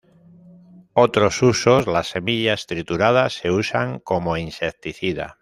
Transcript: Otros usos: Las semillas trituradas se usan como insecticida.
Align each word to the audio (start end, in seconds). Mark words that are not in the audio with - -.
Otros 0.95 1.43
usos: 1.43 1.85
Las 1.85 2.07
semillas 2.07 2.65
trituradas 2.65 3.33
se 3.33 3.51
usan 3.51 3.99
como 3.99 4.35
insecticida. 4.35 5.37